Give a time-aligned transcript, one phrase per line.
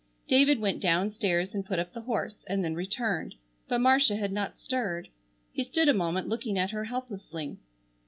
[0.27, 3.35] David went downstairs and put up the horse, and then returned,
[3.67, 5.09] but Marcia had not stirred.
[5.51, 7.59] He stood a moment looking at her helplessly.